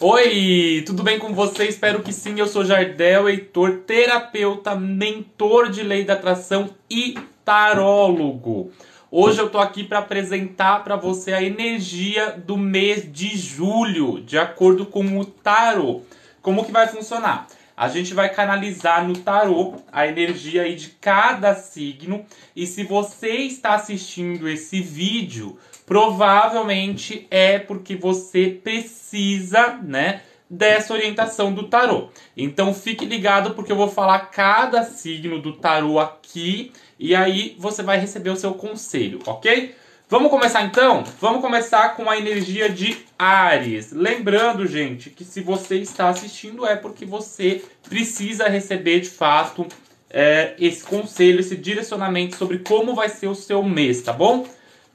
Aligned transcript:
Oi, 0.00 0.84
tudo 0.86 1.02
bem 1.02 1.18
com 1.18 1.34
você? 1.34 1.64
Espero 1.64 2.04
que 2.04 2.12
sim. 2.12 2.38
Eu 2.38 2.46
sou 2.46 2.64
Jardel 2.64 3.28
Heitor, 3.28 3.78
terapeuta, 3.84 4.76
mentor 4.76 5.70
de 5.70 5.82
lei 5.82 6.04
da 6.04 6.12
atração 6.12 6.70
e 6.88 7.18
tarólogo. 7.44 8.70
Hoje 9.10 9.40
eu 9.40 9.50
tô 9.50 9.58
aqui 9.58 9.82
para 9.82 9.98
apresentar 9.98 10.84
para 10.84 10.94
você 10.94 11.32
a 11.32 11.42
energia 11.42 12.30
do 12.30 12.56
mês 12.56 13.12
de 13.12 13.36
julho, 13.36 14.20
de 14.20 14.38
acordo 14.38 14.86
com 14.86 15.18
o 15.18 15.24
tarô. 15.24 16.02
Como 16.40 16.64
que 16.64 16.70
vai 16.70 16.86
funcionar? 16.86 17.48
A 17.76 17.88
gente 17.88 18.14
vai 18.14 18.28
canalizar 18.32 19.04
no 19.04 19.18
tarô 19.18 19.82
a 19.90 20.06
energia 20.06 20.62
aí 20.62 20.76
de 20.76 20.90
cada 21.00 21.56
signo 21.56 22.24
e 22.54 22.68
se 22.68 22.84
você 22.84 23.30
está 23.38 23.74
assistindo 23.74 24.48
esse 24.48 24.80
vídeo, 24.80 25.58
provavelmente 25.88 27.26
é 27.30 27.58
porque 27.58 27.96
você 27.96 28.60
precisa, 28.62 29.78
né, 29.82 30.20
dessa 30.48 30.92
orientação 30.92 31.52
do 31.52 31.64
tarô. 31.64 32.10
Então 32.36 32.74
fique 32.74 33.06
ligado 33.06 33.54
porque 33.54 33.72
eu 33.72 33.76
vou 33.76 33.88
falar 33.88 34.18
cada 34.26 34.84
signo 34.84 35.40
do 35.40 35.54
tarô 35.54 35.98
aqui 35.98 36.72
e 36.98 37.14
aí 37.14 37.56
você 37.58 37.82
vai 37.82 37.98
receber 37.98 38.28
o 38.28 38.36
seu 38.36 38.52
conselho, 38.52 39.20
ok? 39.26 39.74
Vamos 40.10 40.30
começar 40.30 40.62
então? 40.62 41.04
Vamos 41.20 41.40
começar 41.40 41.96
com 41.96 42.08
a 42.08 42.18
energia 42.18 42.68
de 42.68 42.98
Ares. 43.18 43.90
Lembrando, 43.90 44.66
gente, 44.66 45.10
que 45.10 45.24
se 45.24 45.40
você 45.40 45.76
está 45.76 46.10
assistindo 46.10 46.66
é 46.66 46.76
porque 46.76 47.06
você 47.06 47.62
precisa 47.88 48.46
receber 48.46 49.00
de 49.00 49.10
fato 49.10 49.66
é, 50.10 50.54
esse 50.58 50.84
conselho, 50.84 51.40
esse 51.40 51.56
direcionamento 51.56 52.36
sobre 52.36 52.58
como 52.58 52.94
vai 52.94 53.08
ser 53.08 53.26
o 53.26 53.34
seu 53.34 53.62
mês, 53.62 54.02
tá 54.02 54.12
bom? 54.12 54.46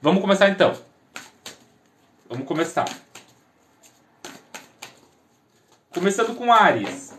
Vamos 0.03 0.19
começar 0.19 0.49
então. 0.49 0.73
Vamos 2.27 2.45
começar. 2.45 2.83
Começando 5.93 6.35
com 6.35 6.51
Ares. 6.51 7.17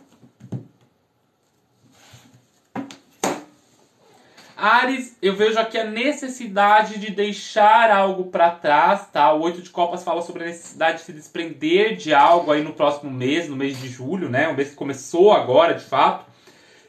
Ares, 4.54 5.16
eu 5.22 5.34
vejo 5.34 5.58
aqui 5.58 5.78
a 5.78 5.84
necessidade 5.84 6.98
de 6.98 7.10
deixar 7.10 7.90
algo 7.90 8.24
para 8.24 8.50
trás, 8.50 9.06
tá? 9.10 9.32
O 9.32 9.40
oito 9.40 9.62
de 9.62 9.70
copas 9.70 10.04
fala 10.04 10.20
sobre 10.20 10.42
a 10.42 10.46
necessidade 10.48 10.98
de 10.98 11.04
se 11.04 11.12
desprender 11.14 11.96
de 11.96 12.12
algo 12.12 12.52
aí 12.52 12.62
no 12.62 12.74
próximo 12.74 13.10
mês, 13.10 13.48
no 13.48 13.56
mês 13.56 13.80
de 13.80 13.88
julho, 13.88 14.28
né? 14.28 14.46
O 14.48 14.54
mês 14.54 14.68
que 14.68 14.76
começou 14.76 15.32
agora, 15.32 15.72
de 15.72 15.84
fato. 15.84 16.26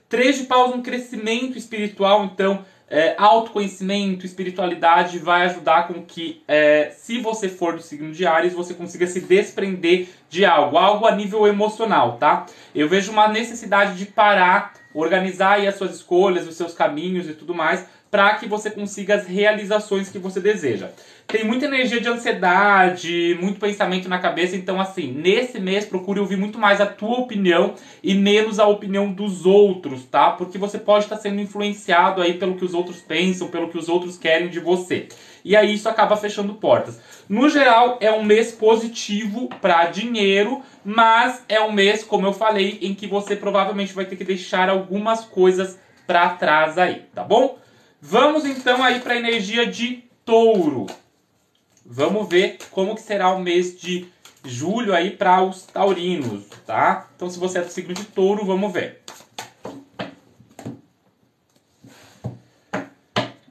Três 0.09 0.37
de 0.39 0.43
paus, 0.43 0.75
um 0.75 0.81
crescimento 0.81 1.57
espiritual, 1.57 2.25
então 2.25 2.65
é, 2.89 3.15
autoconhecimento, 3.17 4.25
espiritualidade 4.25 5.17
vai 5.17 5.43
ajudar 5.45 5.87
com 5.87 6.03
que, 6.03 6.43
é, 6.47 6.91
se 6.95 7.19
você 7.19 7.49
for 7.49 7.75
do 7.75 7.81
signo 7.81 8.11
de 8.11 8.25
Ares, 8.25 8.53
você 8.53 8.73
consiga 8.73 9.07
se 9.07 9.21
desprender 9.21 10.09
de 10.29 10.45
algo, 10.45 10.77
algo 10.77 11.05
a 11.05 11.15
nível 11.15 11.47
emocional, 11.47 12.17
tá? 12.17 12.45
Eu 12.73 12.87
vejo 12.87 13.11
uma 13.11 13.27
necessidade 13.27 13.97
de 13.97 14.05
parar, 14.05 14.73
organizar 14.93 15.53
aí 15.53 15.67
as 15.67 15.75
suas 15.75 15.95
escolhas, 15.95 16.47
os 16.47 16.55
seus 16.55 16.73
caminhos 16.73 17.27
e 17.27 17.33
tudo 17.33 17.53
mais, 17.53 17.85
para 18.15 18.35
que 18.35 18.47
você 18.47 18.71
consiga 18.71 19.15
as 19.15 19.27
realizações 19.27 20.07
que 20.07 20.17
você 20.17 20.39
deseja 20.39 20.87
tem 21.27 21.43
muita 21.43 21.65
energia 21.65 21.99
de 21.99 22.07
ansiedade, 22.07 23.37
muito 23.41 23.59
pensamento 23.59 24.07
na 24.07 24.19
cabeça. 24.19 24.55
Então, 24.55 24.79
assim, 24.79 25.11
nesse 25.11 25.59
mês 25.59 25.85
procure 25.85 26.19
ouvir 26.19 26.37
muito 26.37 26.59
mais 26.59 26.79
a 26.79 26.85
tua 26.85 27.19
opinião 27.19 27.73
e 28.03 28.13
menos 28.13 28.59
a 28.59 28.67
opinião 28.67 29.11
dos 29.11 29.45
outros, 29.45 30.05
tá? 30.05 30.31
Porque 30.31 30.57
você 30.57 30.77
pode 30.77 31.05
estar 31.05 31.17
sendo 31.17 31.41
influenciado 31.41 32.21
aí 32.21 32.35
pelo 32.35 32.55
que 32.55 32.63
os 32.63 32.73
outros 32.73 33.01
pensam, 33.01 33.47
pelo 33.47 33.69
que 33.69 33.77
os 33.77 33.89
outros 33.89 34.17
querem 34.17 34.49
de 34.49 34.59
você. 34.59 35.07
E 35.43 35.55
aí 35.55 35.73
isso 35.73 35.89
acaba 35.89 36.15
fechando 36.15 36.53
portas. 36.55 36.99
No 37.27 37.49
geral, 37.49 37.97
é 37.99 38.11
um 38.11 38.23
mês 38.23 38.51
positivo 38.51 39.49
para 39.61 39.85
dinheiro, 39.85 40.61
mas 40.83 41.43
é 41.49 41.59
um 41.59 41.71
mês, 41.71 42.03
como 42.03 42.27
eu 42.27 42.33
falei, 42.33 42.79
em 42.81 42.93
que 42.93 43.07
você 43.07 43.35
provavelmente 43.35 43.93
vai 43.93 44.05
ter 44.05 44.15
que 44.15 44.23
deixar 44.23 44.69
algumas 44.69 45.25
coisas 45.25 45.79
para 46.05 46.29
trás 46.29 46.77
aí, 46.77 47.03
tá 47.13 47.23
bom? 47.23 47.64
Vamos 48.07 48.45
então 48.45 48.83
aí 48.83 48.99
para 48.99 49.15
a 49.15 49.17
energia 49.17 49.65
de 49.65 50.03
touro. 50.23 50.85
Vamos 51.83 52.29
ver 52.29 52.59
como 52.69 52.93
que 52.93 53.01
será 53.01 53.31
o 53.31 53.39
mês 53.39 53.75
de 53.75 54.07
julho 54.43 54.93
aí 54.93 55.09
para 55.09 55.41
os 55.41 55.63
taurinos, 55.63 56.45
tá? 56.67 57.07
Então, 57.15 57.27
se 57.31 57.39
você 57.39 57.57
é 57.57 57.61
do 57.63 57.71
signo 57.71 57.95
de 57.95 58.05
touro, 58.05 58.45
vamos 58.45 58.71
ver. 58.71 59.01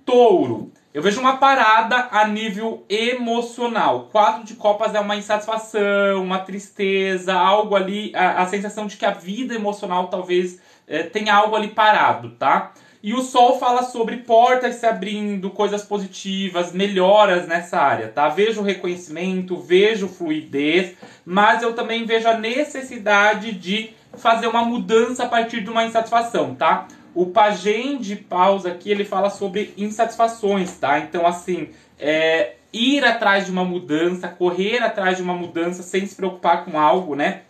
Touro. 0.06 0.72
Eu 0.94 1.02
vejo 1.02 1.18
uma 1.18 1.38
parada 1.38 2.06
a 2.12 2.24
nível 2.28 2.86
emocional. 2.88 4.08
Quatro 4.12 4.44
de 4.44 4.54
copas 4.54 4.94
é 4.94 5.00
uma 5.00 5.16
insatisfação, 5.16 6.22
uma 6.22 6.38
tristeza, 6.38 7.34
algo 7.34 7.74
ali, 7.74 8.12
a, 8.14 8.42
a 8.42 8.46
sensação 8.46 8.86
de 8.86 8.96
que 8.96 9.04
a 9.04 9.10
vida 9.10 9.52
emocional 9.52 10.06
talvez 10.06 10.60
é, 10.86 11.02
tenha 11.02 11.34
algo 11.34 11.56
ali 11.56 11.68
parado, 11.68 12.30
tá? 12.36 12.72
E 13.04 13.12
o 13.12 13.20
Sol 13.20 13.58
fala 13.58 13.82
sobre 13.82 14.16
portas 14.16 14.76
se 14.76 14.86
abrindo, 14.86 15.50
coisas 15.50 15.82
positivas, 15.82 16.72
melhoras 16.72 17.46
nessa 17.46 17.78
área, 17.78 18.08
tá? 18.08 18.30
Vejo 18.30 18.62
reconhecimento, 18.62 19.58
vejo 19.58 20.08
fluidez, 20.08 20.94
mas 21.22 21.62
eu 21.62 21.74
também 21.74 22.06
vejo 22.06 22.26
a 22.26 22.38
necessidade 22.38 23.52
de 23.52 23.90
fazer 24.16 24.46
uma 24.46 24.64
mudança 24.64 25.24
a 25.24 25.28
partir 25.28 25.60
de 25.60 25.68
uma 25.68 25.84
insatisfação, 25.84 26.54
tá? 26.54 26.88
O 27.14 27.26
Pajem 27.26 27.98
de 27.98 28.16
Paus 28.16 28.64
aqui, 28.64 28.90
ele 28.90 29.04
fala 29.04 29.28
sobre 29.28 29.74
insatisfações, 29.76 30.74
tá? 30.78 30.98
Então, 30.98 31.26
assim, 31.26 31.68
é, 31.98 32.54
ir 32.72 33.04
atrás 33.04 33.44
de 33.44 33.50
uma 33.50 33.66
mudança, 33.66 34.28
correr 34.28 34.78
atrás 34.78 35.18
de 35.18 35.22
uma 35.22 35.34
mudança 35.34 35.82
sem 35.82 36.06
se 36.06 36.14
preocupar 36.14 36.64
com 36.64 36.80
algo, 36.80 37.14
né? 37.14 37.42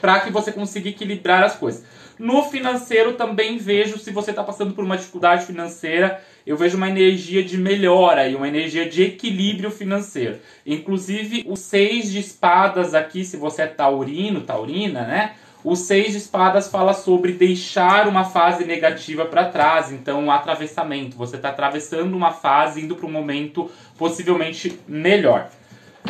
Para 0.00 0.20
que 0.20 0.30
você 0.30 0.52
consiga 0.52 0.88
equilibrar 0.88 1.42
as 1.42 1.56
coisas. 1.56 1.84
No 2.18 2.42
financeiro 2.42 3.14
também 3.14 3.56
vejo, 3.56 3.98
se 3.98 4.10
você 4.10 4.30
está 4.30 4.44
passando 4.44 4.74
por 4.74 4.84
uma 4.84 4.96
dificuldade 4.96 5.46
financeira, 5.46 6.22
eu 6.46 6.54
vejo 6.54 6.76
uma 6.76 6.88
energia 6.88 7.42
de 7.42 7.56
melhora 7.56 8.28
e 8.28 8.34
uma 8.34 8.46
energia 8.46 8.86
de 8.86 9.02
equilíbrio 9.02 9.70
financeiro. 9.70 10.38
Inclusive, 10.66 11.44
o 11.46 11.56
seis 11.56 12.10
de 12.12 12.18
espadas 12.18 12.94
aqui, 12.94 13.24
se 13.24 13.38
você 13.38 13.62
é 13.62 13.66
taurino, 13.66 14.42
taurina, 14.42 15.02
né? 15.06 15.32
O 15.62 15.76
seis 15.76 16.12
de 16.12 16.18
espadas 16.18 16.68
fala 16.68 16.94
sobre 16.94 17.32
deixar 17.32 18.08
uma 18.08 18.24
fase 18.24 18.64
negativa 18.64 19.26
para 19.26 19.46
trás, 19.46 19.92
então 19.92 20.24
um 20.24 20.30
atravessamento. 20.30 21.16
Você 21.16 21.36
está 21.36 21.50
atravessando 21.50 22.14
uma 22.14 22.32
fase, 22.32 22.82
indo 22.82 22.96
para 22.96 23.06
um 23.06 23.12
momento 23.12 23.70
possivelmente 23.98 24.78
melhor. 24.88 25.50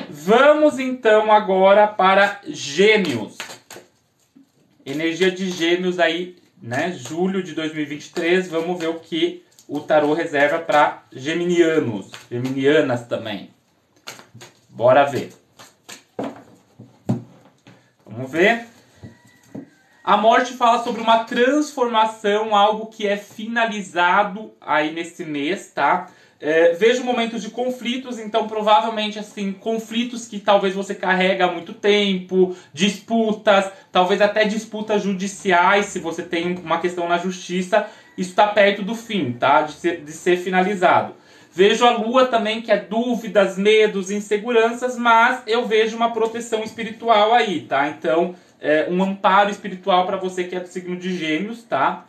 Vamos 0.08 0.78
então 0.78 1.32
agora 1.32 1.86
para 1.86 2.40
Gêmeos. 2.46 3.36
Energia 4.90 5.30
de 5.30 5.50
Gêmeos 5.50 5.98
aí, 5.98 6.36
né? 6.60 6.92
Julho 6.92 7.42
de 7.42 7.54
2023. 7.54 8.48
Vamos 8.48 8.78
ver 8.78 8.88
o 8.88 8.98
que 8.98 9.44
o 9.68 9.78
tarô 9.80 10.12
reserva 10.14 10.58
para 10.58 11.04
geminianos, 11.12 12.10
geminianas 12.30 13.06
também. 13.06 13.50
Bora 14.68 15.04
ver. 15.04 15.32
Vamos 18.04 18.30
ver. 18.30 18.66
A 20.02 20.16
morte 20.16 20.54
fala 20.54 20.82
sobre 20.82 21.00
uma 21.00 21.22
transformação, 21.22 22.56
algo 22.56 22.86
que 22.86 23.06
é 23.06 23.16
finalizado 23.16 24.52
aí 24.60 24.92
nesse 24.92 25.24
mês, 25.24 25.70
tá? 25.72 26.10
É, 26.40 26.72
vejo 26.72 27.04
momentos 27.04 27.42
de 27.42 27.50
conflitos, 27.50 28.18
então 28.18 28.48
provavelmente 28.48 29.18
assim, 29.18 29.52
conflitos 29.52 30.26
que 30.26 30.40
talvez 30.40 30.74
você 30.74 30.94
carrega 30.94 31.44
há 31.44 31.52
muito 31.52 31.74
tempo, 31.74 32.56
disputas, 32.72 33.70
talvez 33.92 34.22
até 34.22 34.46
disputas 34.46 35.02
judiciais, 35.02 35.86
se 35.86 35.98
você 35.98 36.22
tem 36.22 36.56
uma 36.56 36.80
questão 36.80 37.06
na 37.06 37.18
justiça, 37.18 37.86
isso 38.16 38.30
está 38.30 38.46
perto 38.46 38.82
do 38.82 38.94
fim, 38.94 39.32
tá? 39.32 39.62
De 39.62 39.72
ser, 39.72 40.00
de 40.00 40.12
ser 40.12 40.38
finalizado. 40.38 41.14
Vejo 41.52 41.84
a 41.84 41.90
lua 41.90 42.26
também, 42.26 42.62
que 42.62 42.70
é 42.70 42.76
dúvidas, 42.78 43.58
medos, 43.58 44.10
inseguranças, 44.10 44.96
mas 44.96 45.42
eu 45.46 45.66
vejo 45.66 45.96
uma 45.96 46.12
proteção 46.12 46.62
espiritual 46.62 47.34
aí, 47.34 47.62
tá? 47.62 47.88
Então, 47.88 48.34
é, 48.60 48.86
um 48.88 49.02
amparo 49.02 49.50
espiritual 49.50 50.06
para 50.06 50.16
você 50.16 50.44
que 50.44 50.54
é 50.54 50.60
do 50.60 50.68
signo 50.68 50.96
de 50.96 51.16
Gêmeos, 51.16 51.64
tá? 51.64 52.06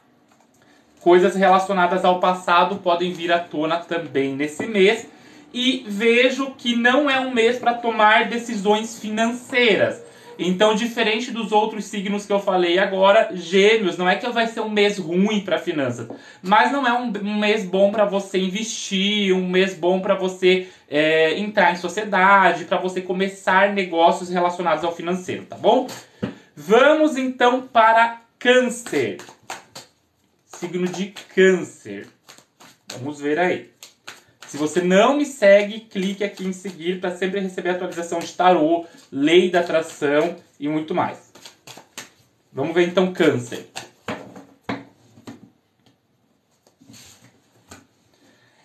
Coisas 1.02 1.36
relacionadas 1.36 2.06
ao 2.06 2.20
passado 2.20 2.78
podem 2.78 3.12
vir 3.12 3.32
à 3.32 3.40
tona 3.40 3.78
também 3.78 4.36
nesse 4.36 4.68
mês. 4.68 5.08
E 5.54 5.84
vejo 5.88 6.52
que 6.58 6.76
não 6.76 7.10
é 7.10 7.20
um 7.20 7.34
mês 7.34 7.58
para 7.58 7.74
tomar 7.74 8.30
decisões 8.30 9.00
financeiras. 9.00 10.02
Então, 10.38 10.74
diferente 10.74 11.30
dos 11.32 11.52
outros 11.52 11.86
signos 11.86 12.26
que 12.26 12.32
eu 12.32 12.40
falei 12.40 12.80
agora, 12.80 13.30
Gêmeos, 13.34 13.98
não 13.98 14.10
é 14.10 14.16
que 14.16 14.28
vai 14.30 14.48
ser 14.48 14.62
um 14.62 14.70
mês 14.70 14.98
ruim 14.98 15.42
para 15.42 15.60
finanças, 15.60 16.08
mas 16.42 16.72
não 16.72 16.88
é 16.88 16.94
um, 16.94 17.12
mês 17.38 17.66
bom 17.66 17.92
para 17.92 18.06
você 18.06 18.40
investir, 18.40 19.36
um 19.36 19.48
mês 19.48 19.76
bom 19.76 20.00
para 20.00 20.16
você 20.16 20.68
é, 20.90 21.38
entrar 21.38 21.74
em 21.74 21.76
sociedade, 21.76 22.66
para 22.66 22.78
você 22.78 23.02
começar 23.02 23.74
negócios 23.74 24.30
relacionados 24.30 24.84
ao 24.84 24.96
financeiro, 24.96 25.46
tá 25.46 25.58
bom? 25.58 25.88
Vamos 26.56 27.18
então 27.18 27.62
para 27.62 28.22
Câncer 28.40 29.18
signo 30.62 30.88
de 30.88 31.08
Câncer. 31.34 32.08
Vamos 32.94 33.20
ver 33.20 33.40
aí. 33.40 33.72
Se 34.46 34.58
você 34.58 34.80
não 34.80 35.18
me 35.18 35.26
segue, 35.26 35.80
clique 35.80 36.24
aqui 36.24 36.46
em 36.46 36.54
seguir 36.54 37.02
para 37.02 37.18
sempre 37.18 37.40
receber 37.40 37.72
atualização 37.72 38.20
de 38.20 38.32
tarô, 38.34 38.86
lei 39.12 39.50
da 39.50 39.62
atração 39.62 40.36
e 40.60 40.68
muito 40.68 40.94
mais. 40.94 41.34
Vamos 42.54 42.76
ver 42.76 42.88
então 42.88 43.12
câncer. 43.12 43.72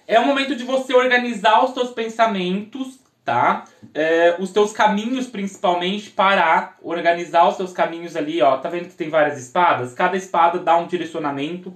É 0.07 0.21
o 0.21 0.27
momento 0.27 0.55
de 0.55 0.65
você 0.65 0.93
organizar 0.93 1.65
os 1.65 1.73
seus 1.73 1.93
pensamentos, 1.93 2.99
tá? 3.25 3.65
É, 3.99 4.37
os 4.39 4.51
teus 4.51 4.73
caminhos, 4.73 5.27
principalmente, 5.27 6.11
parar, 6.11 6.77
organizar 6.83 7.49
os 7.49 7.57
seus 7.57 7.73
caminhos 7.73 8.15
ali, 8.15 8.43
ó. 8.43 8.59
Tá 8.59 8.69
vendo 8.69 8.89
que 8.89 8.95
tem 8.95 9.09
várias 9.09 9.41
espadas? 9.41 9.95
Cada 9.95 10.19
espada 10.19 10.59
dá 10.59 10.77
um 10.77 10.87
direcionamento. 10.87 11.73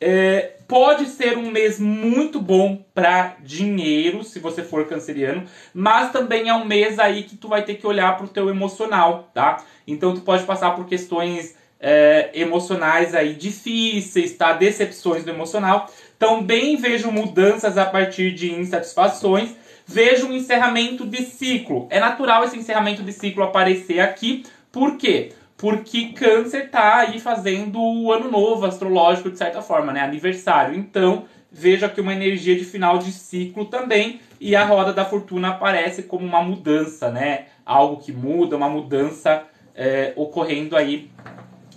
É, 0.00 0.52
pode 0.68 1.06
ser 1.06 1.36
um 1.36 1.50
mês 1.50 1.80
muito 1.80 2.40
bom 2.40 2.84
para 2.94 3.34
dinheiro, 3.40 4.22
se 4.22 4.38
você 4.38 4.62
for 4.62 4.86
canceriano, 4.86 5.44
mas 5.74 6.12
também 6.12 6.48
é 6.48 6.54
um 6.54 6.64
mês 6.64 7.00
aí 7.00 7.24
que 7.24 7.36
tu 7.36 7.48
vai 7.48 7.64
ter 7.64 7.74
que 7.74 7.86
olhar 7.86 8.16
pro 8.16 8.28
teu 8.28 8.48
emocional, 8.48 9.28
tá? 9.34 9.56
Então 9.88 10.14
tu 10.14 10.20
pode 10.20 10.44
passar 10.44 10.70
por 10.76 10.86
questões 10.86 11.56
é, 11.80 12.30
emocionais 12.32 13.12
aí 13.12 13.34
difíceis, 13.34 14.36
tá? 14.36 14.52
Decepções 14.52 15.24
do 15.24 15.30
emocional. 15.30 15.90
Também 16.16 16.76
vejo 16.76 17.10
mudanças 17.10 17.76
a 17.76 17.84
partir 17.84 18.32
de 18.32 18.52
insatisfações. 18.52 19.65
Vejo 19.86 20.26
um 20.26 20.32
encerramento 20.32 21.06
de 21.06 21.22
ciclo. 21.22 21.86
É 21.90 22.00
natural 22.00 22.42
esse 22.44 22.58
encerramento 22.58 23.02
de 23.02 23.12
ciclo 23.12 23.44
aparecer 23.44 24.00
aqui. 24.00 24.44
Por 24.72 24.96
quê? 24.96 25.32
Porque 25.56 26.06
Câncer 26.06 26.70
tá 26.70 26.96
aí 26.96 27.20
fazendo 27.20 27.80
o 27.80 28.12
ano 28.12 28.30
novo 28.30 28.66
astrológico 28.66 29.30
de 29.30 29.38
certa 29.38 29.62
forma, 29.62 29.92
né? 29.92 30.00
Aniversário. 30.00 30.76
Então, 30.76 31.24
vejo 31.50 31.86
aqui 31.86 32.00
uma 32.00 32.12
energia 32.12 32.56
de 32.56 32.64
final 32.64 32.98
de 32.98 33.12
ciclo 33.12 33.66
também. 33.66 34.20
E 34.40 34.56
a 34.56 34.64
roda 34.64 34.92
da 34.92 35.04
fortuna 35.04 35.50
aparece 35.50 36.02
como 36.02 36.26
uma 36.26 36.42
mudança, 36.42 37.10
né? 37.10 37.46
Algo 37.64 38.02
que 38.02 38.12
muda, 38.12 38.56
uma 38.56 38.68
mudança 38.68 39.44
é, 39.74 40.12
ocorrendo 40.16 40.76
aí 40.76 41.10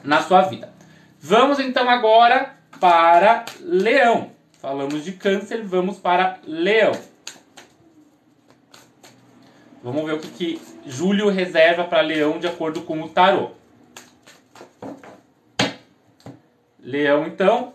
na 0.04 0.22
sua 0.22 0.42
vida. 0.42 0.74
Vamos 1.20 1.60
então 1.60 1.88
agora 1.90 2.56
para 2.80 3.46
Leão. 3.62 4.32
Falamos 4.60 5.06
de 5.06 5.14
Câncer, 5.14 5.64
vamos 5.64 5.98
para 6.00 6.40
Leão. 6.46 6.92
Vamos 9.82 10.04
ver 10.06 10.14
o 10.14 10.20
que, 10.20 10.28
que 10.28 10.62
Júlio 10.86 11.30
reserva 11.30 11.86
para 11.86 12.02
Leão 12.02 12.38
de 12.38 12.48
acordo 12.48 12.82
com 12.82 13.02
o 13.02 13.08
tarô. 13.08 13.52
Leão, 16.84 17.26
então. 17.26 17.74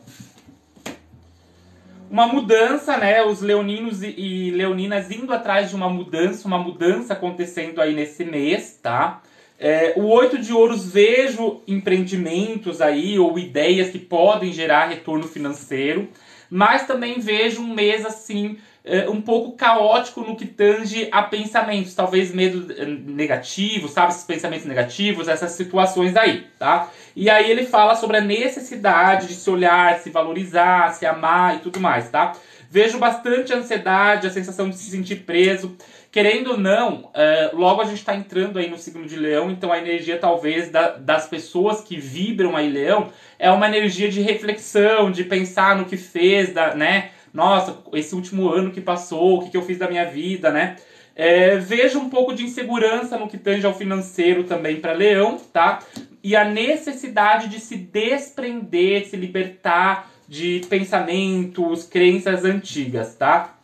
Uma 2.10 2.26
mudança, 2.26 2.98
né? 2.98 3.24
Os 3.24 3.40
leoninos 3.40 4.02
e, 4.02 4.50
leoninas 4.50 5.10
indo 5.10 5.32
atrás 5.32 5.70
de 5.70 5.76
uma 5.76 5.88
mudança, 5.88 6.46
uma 6.46 6.58
mudança 6.58 7.14
acontecendo 7.14 7.80
aí 7.80 7.94
nesse 7.94 8.24
mês, 8.24 8.78
tá? 8.82 9.22
É, 9.58 9.94
o 9.96 10.04
oito 10.08 10.38
de 10.38 10.52
ouros 10.52 10.84
vejo 10.84 11.62
empreendimentos 11.66 12.82
aí 12.82 13.18
ou 13.18 13.38
ideias 13.38 13.88
que 13.88 13.98
podem 13.98 14.52
gerar 14.52 14.88
retorno 14.88 15.26
financeiro, 15.26 16.08
mas 16.50 16.86
também 16.86 17.18
vejo 17.18 17.62
um 17.62 17.72
mês 17.72 18.04
assim 18.04 18.58
é, 18.84 19.08
um 19.08 19.20
pouco 19.20 19.56
caótico 19.56 20.20
no 20.20 20.36
que 20.36 20.46
tange 20.46 21.08
a 21.10 21.22
pensamentos, 21.22 21.94
talvez 21.94 22.34
medo 22.34 22.70
é, 22.70 22.84
negativo, 22.84 23.88
sabe, 23.88 24.12
esses 24.12 24.24
pensamentos 24.24 24.66
negativos, 24.66 25.26
essas 25.26 25.52
situações 25.52 26.14
aí, 26.14 26.46
tá? 26.58 26.90
E 27.16 27.30
aí 27.30 27.50
ele 27.50 27.64
fala 27.64 27.94
sobre 27.94 28.18
a 28.18 28.20
necessidade 28.20 29.28
de 29.28 29.34
se 29.34 29.48
olhar, 29.48 29.98
se 30.00 30.10
valorizar, 30.10 30.92
se 30.92 31.06
amar 31.06 31.56
e 31.56 31.58
tudo 31.60 31.80
mais, 31.80 32.10
tá? 32.10 32.32
Vejo 32.70 32.98
bastante 32.98 33.54
ansiedade, 33.54 34.26
a 34.26 34.30
sensação 34.30 34.68
de 34.68 34.76
se 34.76 34.90
sentir 34.90 35.20
preso. 35.20 35.76
Querendo 36.10 36.52
ou 36.52 36.58
não, 36.58 37.04
uh, 37.04 37.56
logo 37.56 37.80
a 37.80 37.84
gente 37.84 37.98
está 37.98 38.14
entrando 38.14 38.58
aí 38.58 38.68
no 38.68 38.76
signo 38.76 39.06
de 39.06 39.16
leão, 39.16 39.50
então 39.50 39.72
a 39.72 39.78
energia 39.78 40.18
talvez 40.18 40.70
da, 40.70 40.90
das 40.90 41.26
pessoas 41.26 41.80
que 41.80 41.96
vibram 41.96 42.56
aí 42.56 42.68
leão 42.68 43.10
é 43.38 43.50
uma 43.50 43.66
energia 43.66 44.08
de 44.08 44.20
reflexão, 44.20 45.10
de 45.10 45.24
pensar 45.24 45.76
no 45.76 45.84
que 45.84 45.96
fez, 45.96 46.52
da, 46.52 46.74
né? 46.74 47.10
Nossa, 47.34 47.78
esse 47.92 48.14
último 48.14 48.48
ano 48.48 48.70
que 48.70 48.80
passou, 48.80 49.38
o 49.38 49.42
que, 49.42 49.50
que 49.50 49.56
eu 49.56 49.62
fiz 49.62 49.76
da 49.76 49.88
minha 49.88 50.04
vida, 50.04 50.52
né? 50.52 50.76
É, 51.16 51.58
um 51.96 52.08
pouco 52.08 52.32
de 52.32 52.44
insegurança 52.44 53.18
no 53.18 53.28
que 53.28 53.36
tange 53.36 53.66
ao 53.66 53.74
financeiro 53.74 54.44
também 54.44 54.80
para 54.80 54.92
leão, 54.92 55.36
tá? 55.52 55.80
E 56.22 56.36
a 56.36 56.44
necessidade 56.44 57.48
de 57.48 57.58
se 57.58 57.76
desprender, 57.76 59.06
se 59.08 59.16
libertar 59.16 60.10
de 60.28 60.62
pensamentos, 60.68 61.84
crenças 61.84 62.44
antigas, 62.44 63.16
tá? 63.16 63.56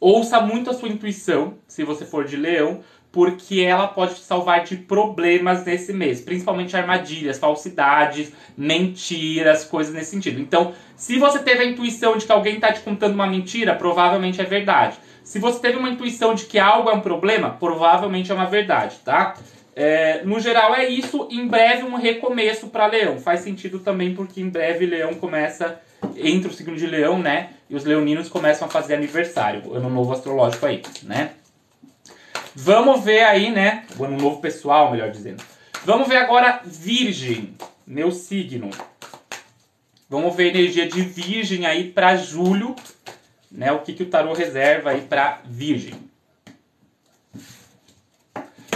Ouça 0.00 0.40
muito 0.40 0.70
a 0.70 0.74
sua 0.74 0.88
intuição, 0.88 1.54
se 1.68 1.84
você 1.84 2.06
for 2.06 2.24
de 2.24 2.36
leão, 2.36 2.80
porque 3.16 3.62
ela 3.62 3.88
pode 3.88 4.16
te 4.16 4.20
salvar 4.20 4.62
de 4.62 4.76
problemas 4.76 5.64
nesse 5.64 5.90
mês, 5.90 6.20
principalmente 6.20 6.76
armadilhas, 6.76 7.38
falsidades, 7.38 8.30
mentiras, 8.54 9.64
coisas 9.64 9.94
nesse 9.94 10.10
sentido. 10.10 10.38
Então, 10.38 10.74
se 10.96 11.18
você 11.18 11.38
teve 11.38 11.62
a 11.62 11.64
intuição 11.64 12.18
de 12.18 12.26
que 12.26 12.32
alguém 12.32 12.56
está 12.56 12.70
te 12.70 12.80
contando 12.80 13.14
uma 13.14 13.26
mentira, 13.26 13.74
provavelmente 13.74 14.38
é 14.38 14.44
verdade. 14.44 14.98
Se 15.24 15.38
você 15.38 15.58
teve 15.60 15.78
uma 15.78 15.88
intuição 15.88 16.34
de 16.34 16.44
que 16.44 16.58
algo 16.58 16.90
é 16.90 16.92
um 16.92 17.00
problema, 17.00 17.56
provavelmente 17.58 18.30
é 18.30 18.34
uma 18.34 18.44
verdade, 18.44 18.96
tá? 19.02 19.34
É, 19.74 20.22
no 20.22 20.38
geral 20.38 20.74
é 20.74 20.86
isso. 20.86 21.26
Em 21.30 21.48
breve 21.48 21.84
um 21.84 21.96
recomeço 21.96 22.66
para 22.66 22.86
Leão. 22.86 23.18
Faz 23.18 23.40
sentido 23.40 23.78
também 23.78 24.14
porque 24.14 24.42
em 24.42 24.50
breve 24.50 24.84
Leão 24.84 25.14
começa 25.14 25.80
entre 26.18 26.50
o 26.50 26.52
signo 26.52 26.76
de 26.76 26.86
Leão, 26.86 27.18
né? 27.18 27.48
E 27.70 27.74
os 27.74 27.82
leoninos 27.82 28.28
começam 28.28 28.68
a 28.68 28.70
fazer 28.70 28.94
aniversário, 28.94 29.72
ano 29.74 29.88
novo 29.88 30.12
astrológico 30.12 30.66
aí, 30.66 30.82
né? 31.02 31.30
Vamos 32.58 33.04
ver 33.04 33.22
aí, 33.22 33.50
né? 33.50 33.84
O 33.98 34.04
ano 34.04 34.16
novo 34.16 34.40
pessoal, 34.40 34.90
melhor 34.90 35.10
dizendo. 35.10 35.44
Vamos 35.84 36.08
ver 36.08 36.16
agora 36.16 36.62
Virgem, 36.64 37.54
meu 37.86 38.10
signo. 38.10 38.70
Vamos 40.08 40.34
ver 40.34 40.44
a 40.44 40.48
energia 40.48 40.88
de 40.88 41.02
Virgem 41.02 41.66
aí 41.66 41.90
para 41.90 42.16
julho, 42.16 42.74
né? 43.52 43.72
O 43.72 43.80
que, 43.80 43.92
que 43.92 44.02
o 44.02 44.08
tarô 44.08 44.32
reserva 44.32 44.90
aí 44.90 45.02
para 45.02 45.40
Virgem. 45.44 45.94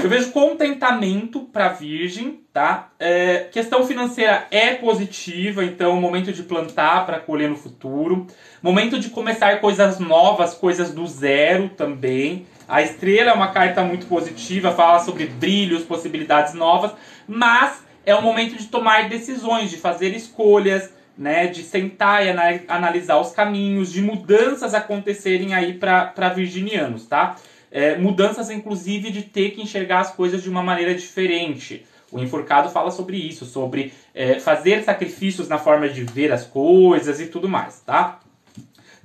Eu 0.03 0.11
vejo 0.11 0.31
contentamento 0.31 1.41
para 1.41 1.71
Virgem, 1.71 2.41
tá? 2.53 2.91
É, 2.99 3.49
questão 3.51 3.87
financeira 3.87 4.47
é 4.51 4.75
positiva, 4.75 5.65
então 5.65 5.99
momento 5.99 6.33
de 6.33 6.43
plantar 6.43 7.07
para 7.07 7.19
colher 7.19 7.49
no 7.49 7.57
futuro. 7.57 8.27
Momento 8.63 8.99
de 8.99 9.09
começar 9.09 9.59
coisas 9.61 9.99
novas, 9.99 10.53
coisas 10.53 10.93
do 10.93 11.07
zero 11.07 11.71
também. 11.71 12.47
A 12.71 12.83
estrela 12.83 13.31
é 13.31 13.35
uma 13.35 13.49
carta 13.49 13.83
muito 13.83 14.07
positiva, 14.07 14.73
fala 14.73 15.01
sobre 15.01 15.27
brilhos, 15.27 15.83
possibilidades 15.83 16.55
novas, 16.55 16.93
mas 17.27 17.83
é 18.07 18.15
o 18.15 18.23
momento 18.23 18.57
de 18.57 18.67
tomar 18.67 19.09
decisões, 19.09 19.71
de 19.71 19.77
fazer 19.77 20.15
escolhas, 20.15 20.91
né, 21.19 21.49
de 21.49 21.63
sentar 21.63 22.25
e 22.25 22.31
analisar 22.69 23.19
os 23.19 23.33
caminhos, 23.33 23.93
de 23.93 24.01
mudanças 24.01 24.73
acontecerem 24.73 25.53
aí 25.53 25.75
para 25.75 26.29
virginianos, 26.35 27.07
tá? 27.07 27.37
é, 27.71 27.97
mudanças, 27.97 28.51
inclusive, 28.51 29.11
de 29.11 29.23
ter 29.23 29.51
que 29.51 29.63
enxergar 29.63 30.01
as 30.01 30.13
coisas 30.13 30.43
de 30.43 30.51
uma 30.51 30.63
maneira 30.63 30.95
diferente. 30.95 31.87
O 32.11 32.19
enforcado 32.19 32.69
fala 32.71 32.91
sobre 32.91 33.17
isso, 33.17 33.45
sobre 33.45 33.93
é, 34.13 34.41
fazer 34.41 34.83
sacrifícios 34.83 35.49
na 35.49 35.59
forma 35.59 35.89
de 35.89 36.03
ver 36.03 36.33
as 36.33 36.45
coisas 36.45 37.21
e 37.21 37.27
tudo 37.27 37.49
mais, 37.49 37.81
tá? 37.81 38.19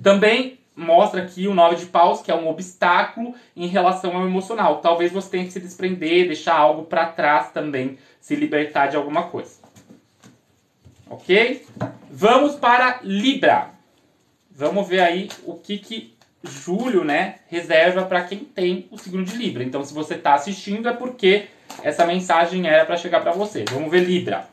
Também 0.02 0.55
mostra 0.76 1.22
aqui 1.22 1.48
o 1.48 1.54
nove 1.54 1.76
de 1.76 1.86
paus, 1.86 2.20
que 2.20 2.30
é 2.30 2.34
um 2.34 2.48
obstáculo 2.48 3.34
em 3.56 3.66
relação 3.66 4.14
ao 4.14 4.26
emocional. 4.26 4.80
Talvez 4.80 5.10
você 5.10 5.30
tenha 5.30 5.44
que 5.44 5.52
se 5.52 5.60
desprender, 5.60 6.26
deixar 6.26 6.54
algo 6.54 6.84
para 6.84 7.06
trás 7.06 7.50
também, 7.50 7.98
se 8.20 8.36
libertar 8.36 8.88
de 8.88 8.96
alguma 8.96 9.24
coisa. 9.24 9.56
Ok? 11.08 11.64
Vamos 12.10 12.56
para 12.56 13.00
Libra. 13.02 13.70
Vamos 14.50 14.86
ver 14.86 15.00
aí 15.00 15.28
o 15.44 15.54
que, 15.54 15.78
que 15.78 16.14
julho, 16.42 17.04
né, 17.04 17.36
reserva 17.48 18.04
para 18.04 18.22
quem 18.22 18.38
tem 18.38 18.86
o 18.90 18.98
signo 18.98 19.24
de 19.24 19.36
Libra. 19.36 19.64
Então, 19.64 19.84
se 19.84 19.92
você 19.92 20.14
está 20.14 20.34
assistindo, 20.34 20.88
é 20.88 20.92
porque 20.92 21.46
essa 21.82 22.06
mensagem 22.06 22.66
era 22.66 22.84
para 22.84 22.96
chegar 22.96 23.20
para 23.20 23.32
você. 23.32 23.64
Vamos 23.70 23.90
ver 23.90 24.04
Libra. 24.04 24.48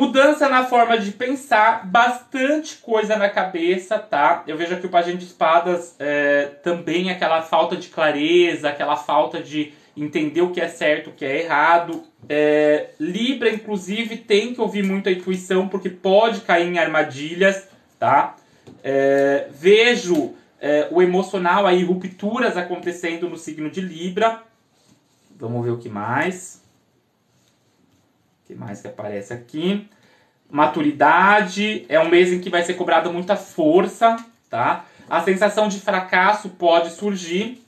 Mudança 0.00 0.48
na 0.48 0.64
forma 0.64 0.96
de 0.96 1.10
pensar, 1.10 1.86
bastante 1.86 2.78
coisa 2.78 3.16
na 3.16 3.28
cabeça, 3.28 3.98
tá? 3.98 4.42
Eu 4.46 4.56
vejo 4.56 4.74
aqui 4.74 4.86
o 4.86 4.88
Pajem 4.88 5.14
de 5.14 5.26
Espadas 5.26 5.94
é, 5.98 6.46
também 6.62 7.10
aquela 7.10 7.42
falta 7.42 7.76
de 7.76 7.88
clareza, 7.88 8.70
aquela 8.70 8.96
falta 8.96 9.42
de 9.42 9.74
entender 9.94 10.40
o 10.40 10.52
que 10.52 10.60
é 10.62 10.68
certo, 10.68 11.10
o 11.10 11.12
que 11.12 11.22
é 11.22 11.42
errado. 11.42 12.02
É, 12.30 12.92
Libra, 12.98 13.50
inclusive, 13.50 14.16
tem 14.16 14.54
que 14.54 14.60
ouvir 14.62 14.82
muito 14.82 15.10
a 15.10 15.12
intuição, 15.12 15.68
porque 15.68 15.90
pode 15.90 16.40
cair 16.40 16.66
em 16.66 16.78
armadilhas, 16.78 17.68
tá? 17.98 18.36
É, 18.82 19.48
vejo 19.50 20.32
é, 20.62 20.88
o 20.90 21.02
emocional 21.02 21.66
aí, 21.66 21.84
rupturas 21.84 22.56
acontecendo 22.56 23.28
no 23.28 23.36
signo 23.36 23.70
de 23.70 23.82
Libra. 23.82 24.44
Vamos 25.36 25.62
ver 25.62 25.72
o 25.72 25.78
que 25.78 25.90
mais. 25.90 26.62
Que 28.50 28.54
mais 28.56 28.80
que 28.80 28.88
aparece 28.88 29.32
aqui? 29.32 29.88
Maturidade, 30.50 31.86
é 31.88 32.00
um 32.00 32.08
mês 32.08 32.32
em 32.32 32.40
que 32.40 32.50
vai 32.50 32.62
ser 32.62 32.74
cobrada 32.74 33.10
muita 33.10 33.36
força, 33.36 34.16
tá? 34.48 34.84
A 35.08 35.22
sensação 35.22 35.68
de 35.68 35.78
fracasso 35.78 36.50
pode 36.50 36.90
surgir, 36.90 37.64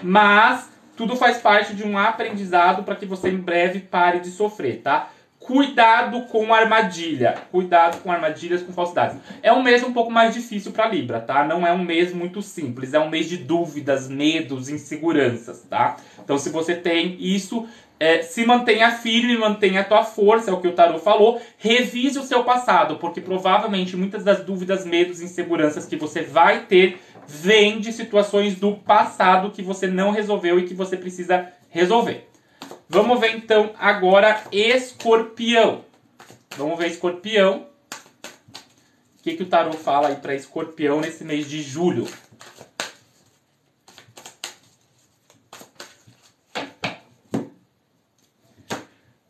mas 0.00 0.70
tudo 0.96 1.16
faz 1.16 1.38
parte 1.38 1.74
de 1.74 1.82
um 1.82 1.98
aprendizado 1.98 2.84
para 2.84 2.94
que 2.94 3.06
você 3.06 3.30
em 3.30 3.38
breve 3.38 3.80
pare 3.80 4.20
de 4.20 4.30
sofrer, 4.30 4.80
tá? 4.82 5.10
Cuidado 5.40 6.22
com 6.26 6.54
armadilha. 6.54 7.34
Cuidado 7.50 8.00
com 8.00 8.12
armadilhas, 8.12 8.62
com 8.62 8.72
falsidades. 8.72 9.16
É 9.42 9.52
um 9.52 9.60
mês 9.60 9.82
um 9.82 9.92
pouco 9.92 10.10
mais 10.10 10.32
difícil 10.32 10.70
para 10.70 10.86
Libra, 10.86 11.20
tá? 11.20 11.44
Não 11.44 11.66
é 11.66 11.72
um 11.72 11.82
mês 11.82 12.14
muito 12.14 12.40
simples. 12.40 12.94
É 12.94 13.00
um 13.00 13.08
mês 13.08 13.28
de 13.28 13.38
dúvidas, 13.38 14.08
medos, 14.08 14.68
inseguranças, 14.68 15.62
tá? 15.68 15.96
Então, 16.22 16.38
se 16.38 16.48
você 16.48 16.76
tem 16.76 17.16
isso, 17.18 17.66
é, 18.02 18.20
se 18.20 18.44
mantenha 18.44 18.90
firme, 18.90 19.38
mantenha 19.38 19.82
a 19.82 19.84
tua 19.84 20.02
força, 20.02 20.50
é 20.50 20.52
o 20.52 20.60
que 20.60 20.66
o 20.66 20.72
Tarot 20.72 20.98
falou. 20.98 21.40
Revise 21.56 22.18
o 22.18 22.24
seu 22.24 22.42
passado, 22.42 22.96
porque 22.96 23.20
provavelmente 23.20 23.96
muitas 23.96 24.24
das 24.24 24.42
dúvidas, 24.42 24.84
medos, 24.84 25.20
inseguranças 25.20 25.86
que 25.86 25.94
você 25.94 26.20
vai 26.20 26.66
ter 26.66 27.00
vêm 27.28 27.78
de 27.78 27.92
situações 27.92 28.56
do 28.56 28.72
passado 28.72 29.52
que 29.52 29.62
você 29.62 29.86
não 29.86 30.10
resolveu 30.10 30.58
e 30.58 30.64
que 30.64 30.74
você 30.74 30.96
precisa 30.96 31.46
resolver. 31.70 32.26
Vamos 32.88 33.20
ver 33.20 33.36
então 33.36 33.70
agora 33.78 34.42
escorpião. 34.50 35.84
Vamos 36.56 36.76
ver 36.76 36.88
escorpião. 36.88 37.68
O 39.16 39.22
que, 39.22 39.36
que 39.36 39.44
o 39.44 39.46
tarot 39.46 39.76
fala 39.76 40.08
aí 40.08 40.16
para 40.16 40.34
escorpião 40.34 41.00
nesse 41.00 41.22
mês 41.22 41.48
de 41.48 41.62
julho? 41.62 42.08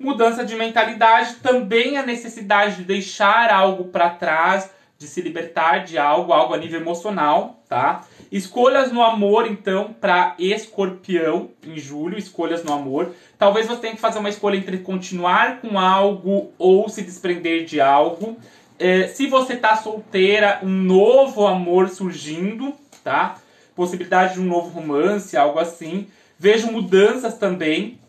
Mudança 0.02 0.44
de 0.44 0.56
mentalidade, 0.56 1.36
também 1.36 1.96
a 1.96 2.04
necessidade 2.04 2.76
de 2.76 2.82
deixar 2.82 3.50
algo 3.50 3.84
para 3.84 4.10
trás, 4.10 4.68
de 4.98 5.06
se 5.06 5.20
libertar 5.20 5.84
de 5.84 5.96
algo, 5.96 6.32
algo 6.32 6.54
a 6.54 6.58
nível 6.58 6.80
emocional, 6.80 7.62
tá? 7.68 8.04
Escolhas 8.30 8.90
no 8.90 9.00
amor, 9.00 9.46
então, 9.46 9.94
para 10.00 10.34
escorpião 10.40 11.50
em 11.64 11.78
julho, 11.78 12.18
escolhas 12.18 12.64
no 12.64 12.72
amor. 12.72 13.14
Talvez 13.38 13.68
você 13.68 13.80
tenha 13.80 13.94
que 13.94 14.00
fazer 14.00 14.18
uma 14.18 14.28
escolha 14.28 14.56
entre 14.56 14.78
continuar 14.78 15.60
com 15.60 15.78
algo 15.78 16.52
ou 16.58 16.88
se 16.88 17.02
desprender 17.02 17.64
de 17.64 17.80
algo. 17.80 18.36
É, 18.80 19.06
se 19.06 19.28
você 19.28 19.54
tá 19.54 19.76
solteira, 19.76 20.58
um 20.64 20.68
novo 20.68 21.46
amor 21.46 21.88
surgindo, 21.88 22.74
tá? 23.04 23.36
Possibilidade 23.76 24.34
de 24.34 24.40
um 24.40 24.44
novo 24.44 24.68
romance, 24.68 25.36
algo 25.36 25.60
assim. 25.60 26.08
Vejo 26.38 26.72
mudanças 26.72 27.38
também, 27.38 28.00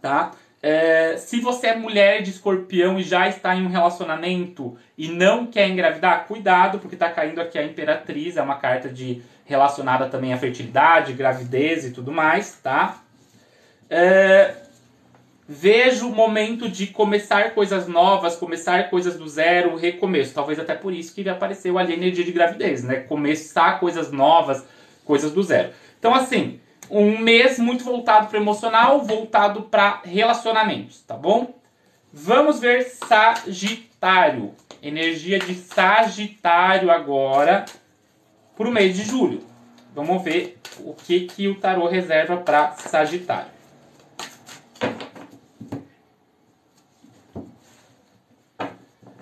tá? 0.00 0.32
É, 0.60 1.16
se 1.16 1.40
você 1.40 1.68
é 1.68 1.76
mulher 1.76 2.22
de 2.22 2.30
escorpião 2.30 2.98
e 2.98 3.02
já 3.02 3.28
está 3.28 3.54
em 3.54 3.64
um 3.64 3.68
relacionamento 3.68 4.76
e 4.96 5.08
não 5.08 5.46
quer 5.46 5.68
engravidar, 5.68 6.26
cuidado, 6.26 6.80
porque 6.80 6.96
está 6.96 7.10
caindo 7.10 7.40
aqui 7.40 7.58
a 7.58 7.64
Imperatriz, 7.64 8.36
é 8.36 8.42
uma 8.42 8.56
carta 8.56 8.88
de 8.88 9.22
relacionada 9.44 10.08
também 10.08 10.32
à 10.32 10.36
fertilidade, 10.36 11.12
gravidez 11.12 11.84
e 11.84 11.92
tudo 11.92 12.12
mais, 12.12 12.58
tá? 12.62 13.02
É, 13.88 14.54
vejo 15.48 16.08
o 16.08 16.14
momento 16.14 16.68
de 16.68 16.88
começar 16.88 17.54
coisas 17.54 17.86
novas, 17.86 18.36
começar 18.36 18.90
coisas 18.90 19.16
do 19.16 19.26
zero, 19.28 19.76
recomeço. 19.76 20.34
Talvez 20.34 20.58
até 20.58 20.74
por 20.74 20.92
isso 20.92 21.14
que 21.14 21.26
apareceu 21.28 21.78
ali 21.78 21.94
a 21.94 21.96
energia 21.96 22.24
de 22.24 22.32
gravidez, 22.32 22.82
né? 22.82 22.96
Começar 22.96 23.80
coisas 23.80 24.10
novas, 24.12 24.66
coisas 25.04 25.32
do 25.32 25.42
zero. 25.42 25.70
Então, 25.98 26.14
assim, 26.14 26.60
um 26.90 27.18
mês 27.18 27.58
muito 27.58 27.84
voltado 27.84 28.28
para 28.28 28.38
emocional, 28.38 29.02
voltado 29.02 29.62
para 29.62 30.00
relacionamentos, 30.04 31.02
tá 31.02 31.14
bom? 31.14 31.54
Vamos 32.12 32.60
ver 32.60 32.84
Sagitário. 32.84 34.54
Energia 34.82 35.38
de 35.38 35.54
Sagitário 35.54 36.90
agora 36.90 37.64
para 38.56 38.68
o 38.68 38.72
mês 38.72 38.96
de 38.96 39.04
julho. 39.04 39.42
Vamos 39.94 40.22
ver 40.22 40.58
o 40.80 40.94
que, 40.94 41.20
que 41.26 41.48
o 41.48 41.56
tarô 41.56 41.88
reserva 41.88 42.36
para 42.36 42.72
Sagitário. 42.72 43.58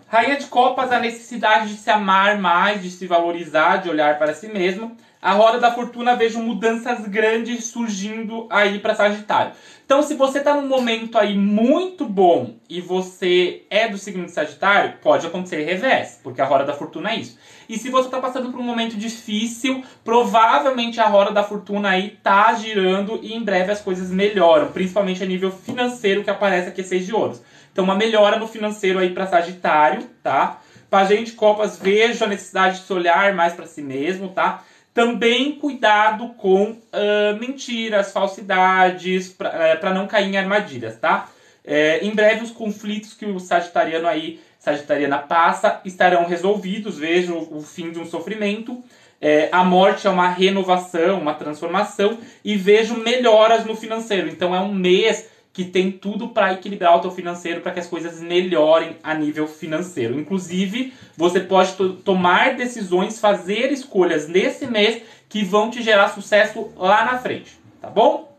Rainha 0.07 0.37
de 0.37 0.47
Copas, 0.47 0.93
a 0.93 1.01
necessidade 1.01 1.69
de 1.69 1.81
se 1.81 1.91
amar 1.91 2.39
mais, 2.39 2.83
de 2.83 2.91
se 2.91 3.07
valorizar, 3.07 3.79
de 3.79 3.91
olhar 3.91 4.19
para 4.19 4.35
si 4.35 4.49
mesmo. 4.49 4.97
A 5.27 5.33
roda 5.33 5.59
da 5.59 5.73
fortuna 5.73 6.15
vejo 6.15 6.39
mudanças 6.39 7.05
grandes 7.09 7.65
surgindo 7.65 8.47
aí 8.49 8.79
para 8.79 8.95
Sagitário. 8.95 9.55
Então, 9.85 10.01
se 10.01 10.15
você 10.15 10.39
está 10.39 10.55
num 10.55 10.69
momento 10.69 11.19
aí 11.19 11.37
muito 11.37 12.05
bom 12.05 12.55
e 12.71 12.81
você 12.81 13.65
é 13.69 13.89
do 13.89 13.99
signo 13.99 14.25
de 14.25 14.31
Sagitário, 14.31 14.99
pode 15.03 15.27
acontecer 15.27 15.65
revés, 15.65 16.21
porque 16.23 16.41
a 16.41 16.45
roda 16.45 16.63
da 16.63 16.75
fortuna 16.75 17.11
é 17.11 17.17
isso. 17.17 17.37
E 17.69 17.77
se 17.77 17.91
você 17.91 18.07
está 18.07 18.21
passando 18.21 18.53
por 18.53 18.61
um 18.61 18.63
momento 18.63 18.97
difícil, 18.97 19.83
provavelmente 20.05 21.01
a 21.01 21.09
roda 21.09 21.33
da 21.33 21.43
fortuna 21.43 21.89
aí 21.89 22.11
tá 22.23 22.55
girando 22.55 23.19
e 23.21 23.35
em 23.35 23.43
breve 23.43 23.73
as 23.73 23.81
coisas 23.81 24.13
melhoram, 24.13 24.69
principalmente 24.69 25.25
a 25.25 25.27
nível 25.27 25.51
financeiro 25.51 26.23
que 26.23 26.31
aparece 26.31 26.69
aqui 26.69 26.85
seis 26.85 27.05
de 27.05 27.13
ouros. 27.13 27.43
Então, 27.73 27.83
uma 27.83 27.97
melhora 27.97 28.39
no 28.39 28.47
financeiro 28.47 29.01
aí 29.01 29.11
para 29.11 29.27
Sagitário, 29.27 30.05
tá? 30.23 30.61
Pajem 30.89 31.25
de 31.25 31.33
Copas, 31.33 31.77
vejo 31.77 32.25
a 32.25 32.29
necessidade 32.29 32.79
de 32.79 32.87
se 32.87 32.93
olhar 32.93 33.35
mais 33.35 33.55
para 33.55 33.67
si 33.67 33.83
mesmo, 33.83 34.29
tá? 34.29 34.63
Também 34.97 35.53
cuidado 35.53 36.29
com 36.39 36.71
uh, 36.71 37.39
mentiras, 37.39 38.13
falsidades, 38.13 39.29
para 39.29 39.91
uh, 39.91 39.95
não 39.95 40.07
cair 40.07 40.33
em 40.33 40.39
armadilhas, 40.39 40.97
tá? 40.97 41.29
É, 41.63 42.03
em 42.03 42.15
breve 42.15 42.45
os 42.45 42.51
conflitos 42.51 43.13
que 43.13 43.27
o 43.27 43.39
sagitariano 43.39 44.09
aí, 44.09 44.41
sagitariana 44.59 45.19
passa, 45.19 45.83
estarão 45.85 46.25
resolvidos. 46.25 46.99
Vejo 46.99 47.37
o 47.37 47.61
fim 47.61 47.91
de 47.91 47.99
um 47.99 48.07
sofrimento. 48.07 48.83
É, 49.21 49.51
a 49.53 49.63
morte 49.63 50.07
é 50.07 50.11
uma 50.11 50.31
renovação, 50.31 51.21
uma 51.21 51.35
transformação. 51.35 52.17
E 52.43 52.57
vejo 52.57 52.97
melhoras 52.97 53.67
no 53.67 53.77
financeiro. 53.77 54.29
Então 54.29 54.55
é 54.55 54.61
um 54.61 54.73
mês 54.73 55.29
que 55.57 55.65
tem 55.65 55.91
tudo 55.91 56.29
para 56.29 56.53
equilibrar 56.53 56.99
o 56.99 57.01
teu 57.01 57.11
financeiro, 57.11 57.63
para 57.63 57.73
que 57.73 57.81
as 57.81 57.87
coisas 57.89 58.21
melhorem 58.21 58.99
a 59.03 59.15
nível 59.15 59.49
financeiro. 59.49 60.21
Inclusive, 60.21 60.93
você 61.17 61.41
pode 61.41 61.73
tomar 62.05 62.57
decisões, 62.57 63.19
fazer 63.19 63.73
escolhas 63.73 64.29
nesse 64.29 64.67
mês 64.67 65.03
que 65.31 65.43
vão 65.43 65.71
te 65.71 65.83
gerar 65.83 66.11
sucesso 66.11 66.71
lá 66.77 67.07
na 67.07 67.17
frente, 67.17 67.59
tá 67.81 67.89
bom? 67.89 68.37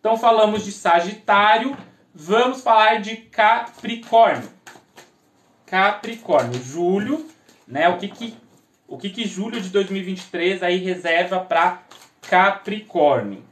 Então 0.00 0.16
falamos 0.16 0.64
de 0.64 0.72
Sagitário, 0.72 1.76
vamos 2.12 2.62
falar 2.62 3.00
de 3.00 3.14
Capricórnio. 3.14 4.50
Capricórnio, 5.66 6.60
julho, 6.60 7.28
né? 7.64 7.88
O 7.90 7.96
que 7.96 8.08
que 8.08 8.34
o 8.88 8.98
que 8.98 9.10
que 9.10 9.24
julho 9.24 9.60
de 9.60 9.68
2023 9.68 10.64
aí 10.64 10.78
reserva 10.78 11.38
para 11.38 11.80
Capricórnio? 12.22 13.44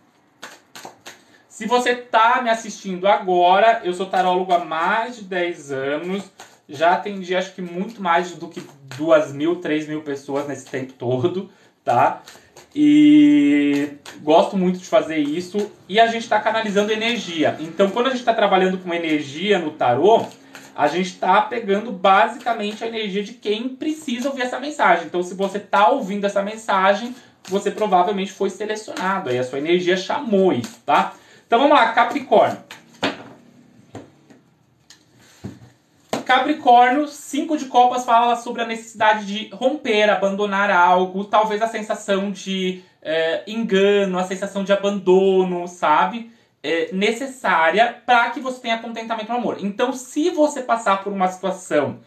Se 1.56 1.64
você 1.64 1.92
está 1.92 2.42
me 2.42 2.50
assistindo 2.50 3.08
agora, 3.08 3.80
eu 3.82 3.94
sou 3.94 4.04
tarólogo 4.04 4.52
há 4.52 4.62
mais 4.62 5.16
de 5.16 5.24
10 5.24 5.72
anos. 5.72 6.22
Já 6.68 6.92
atendi 6.92 7.34
acho 7.34 7.54
que 7.54 7.62
muito 7.62 8.02
mais 8.02 8.32
do 8.32 8.46
que 8.46 8.62
2 8.98 9.32
mil, 9.32 9.56
3 9.56 9.88
mil 9.88 10.02
pessoas 10.02 10.46
nesse 10.46 10.66
tempo 10.66 10.92
todo, 10.92 11.50
tá? 11.82 12.20
E 12.74 13.88
gosto 14.20 14.54
muito 14.54 14.78
de 14.78 14.84
fazer 14.84 15.16
isso. 15.16 15.72
E 15.88 15.98
a 15.98 16.06
gente 16.08 16.24
está 16.24 16.38
canalizando 16.40 16.92
energia. 16.92 17.56
Então, 17.58 17.88
quando 17.88 18.08
a 18.08 18.10
gente 18.10 18.18
está 18.18 18.34
trabalhando 18.34 18.76
com 18.76 18.92
energia 18.92 19.58
no 19.58 19.70
tarô, 19.70 20.26
a 20.76 20.86
gente 20.88 21.06
está 21.06 21.40
pegando 21.40 21.90
basicamente 21.90 22.84
a 22.84 22.86
energia 22.86 23.24
de 23.24 23.32
quem 23.32 23.66
precisa 23.70 24.28
ouvir 24.28 24.42
essa 24.42 24.60
mensagem. 24.60 25.06
Então, 25.06 25.22
se 25.22 25.32
você 25.32 25.56
está 25.56 25.88
ouvindo 25.88 26.26
essa 26.26 26.42
mensagem, 26.42 27.16
você 27.48 27.70
provavelmente 27.70 28.30
foi 28.30 28.50
selecionado. 28.50 29.30
Aí 29.30 29.38
a 29.38 29.42
sua 29.42 29.58
energia 29.58 29.96
chamou 29.96 30.52
isso, 30.52 30.82
tá? 30.84 31.14
Então 31.46 31.60
vamos 31.60 31.76
lá, 31.76 31.92
Capricórnio. 31.92 32.58
Capricórnio, 36.24 37.06
cinco 37.06 37.56
de 37.56 37.66
copas 37.66 38.04
fala 38.04 38.34
sobre 38.34 38.62
a 38.62 38.66
necessidade 38.66 39.24
de 39.26 39.54
romper, 39.54 40.10
abandonar 40.10 40.72
algo, 40.72 41.24
talvez 41.24 41.62
a 41.62 41.68
sensação 41.68 42.32
de 42.32 42.82
é, 43.00 43.44
engano, 43.46 44.18
a 44.18 44.24
sensação 44.24 44.64
de 44.64 44.72
abandono, 44.72 45.68
sabe? 45.68 46.32
É, 46.60 46.88
necessária 46.92 48.02
para 48.04 48.30
que 48.30 48.40
você 48.40 48.60
tenha 48.60 48.78
contentamento 48.78 49.28
no 49.28 49.38
amor. 49.38 49.58
Então, 49.60 49.92
se 49.92 50.30
você 50.30 50.62
passar 50.62 51.04
por 51.04 51.12
uma 51.12 51.28
situação 51.28 52.00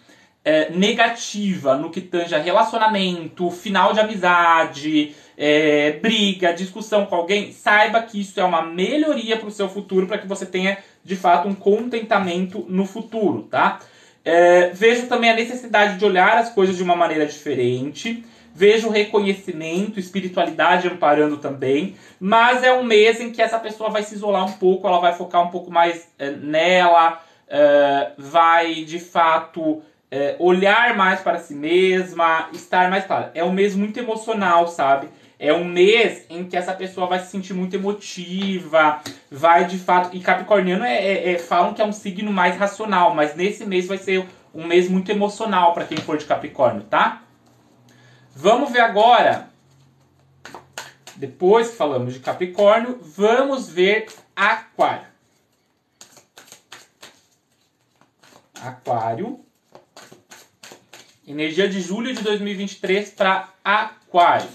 é, 0.43 0.69
negativa 0.69 1.77
no 1.77 1.89
que 1.89 2.01
tange 2.01 2.36
a 2.36 2.39
relacionamento, 2.39 3.50
final 3.50 3.93
de 3.93 4.01
amizade, 4.01 5.15
é, 5.41 5.93
briga, 5.93 6.53
discussão 6.53 7.05
com 7.05 7.15
alguém, 7.15 7.53
saiba 7.53 8.01
que 8.01 8.19
isso 8.19 8.38
é 8.38 8.43
uma 8.43 8.62
melhoria 8.62 9.38
para 9.38 9.48
o 9.48 9.51
seu 9.51 9.69
futuro, 9.69 10.05
para 10.05 10.17
que 10.17 10.27
você 10.27 10.46
tenha 10.46 10.77
de 11.01 11.15
fato 11.15 11.48
um 11.48 11.55
contentamento 11.55 12.65
no 12.67 12.86
futuro, 12.86 13.43
tá? 13.43 13.79
É, 14.25 14.72
vejo 14.72 15.08
também 15.08 15.29
a 15.29 15.36
necessidade 15.36 15.98
de 15.98 16.03
olhar 16.03 16.38
as 16.38 16.50
coisas 16.50 16.75
de 16.75 16.84
uma 16.84 16.93
maneira 16.93 17.25
diferente. 17.25 18.25
Vejo 18.53 18.89
reconhecimento, 18.89 19.98
espiritualidade 19.98 20.89
amparando 20.89 21.38
também, 21.38 21.96
mas 22.19 22.62
é 22.62 22.74
um 22.74 22.84
mês 22.84 23.22
em 23.22 23.31
que 23.31 23.41
essa 23.41 23.58
pessoa 23.58 23.89
vai 23.89 24.03
se 24.03 24.15
isolar 24.15 24.46
um 24.46 24.51
pouco, 24.53 24.86
ela 24.86 25.00
vai 25.00 25.13
focar 25.13 25.41
um 25.41 25.50
pouco 25.50 25.72
mais 25.72 26.10
é, 26.19 26.31
nela, 26.31 27.22
é, 27.48 28.12
vai 28.17 28.84
de 28.84 29.00
fato 29.00 29.81
é, 30.12 30.36
olhar 30.39 30.98
mais 30.98 31.22
para 31.22 31.39
si 31.39 31.53
mesma, 31.53 32.50
estar 32.51 32.89
mais 32.89 33.05
clara. 33.05 33.31
É 33.34 33.43
um 33.46 33.53
mês 33.53 33.75
muito 33.75 33.98
emocional, 33.98 34.67
sabe? 34.67 35.08
É 35.39 35.53
um 35.53 35.63
mês 35.63 36.25
em 36.29 36.43
que 36.43 36.58
essa 36.58 36.74
pessoa 36.74 37.08
vai 37.08 37.19
se 37.19 37.31
sentir 37.31 37.53
muito 37.53 37.74
emotiva, 37.74 39.01
vai 39.31 39.65
de 39.65 39.77
fato. 39.77 40.13
E 40.13 40.19
Capricorniano 40.19 40.84
é, 40.84 40.98
é, 40.98 41.31
é 41.31 41.39
falam 41.39 41.74
que 41.74 41.81
é 41.81 41.86
um 41.86 41.93
signo 41.93 42.29
mais 42.29 42.58
racional, 42.58 43.15
mas 43.15 43.36
nesse 43.36 43.65
mês 43.65 43.88
vai 43.88 43.98
ser 43.98 44.27
um 44.53 44.67
mês 44.67 44.89
muito 44.89 45.10
emocional 45.10 45.74
para 45.74 45.86
quem 45.86 45.98
for 45.98 46.17
de 46.17 46.25
Capricórnio, 46.25 46.84
tá? 46.84 47.24
Vamos 48.36 48.69
ver 48.72 48.81
agora. 48.81 49.50
Depois 51.15 51.69
que 51.69 51.77
falamos 51.77 52.13
de 52.13 52.19
Capricórnio, 52.19 53.00
vamos 53.01 53.69
ver 53.69 54.08
Aquário. 54.36 55.08
Aquário. 58.62 59.39
Energia 61.25 61.69
de 61.69 61.79
julho 61.79 62.13
de 62.13 62.24
2023 62.24 63.12
para 63.12 63.50
Aquário. 63.63 64.50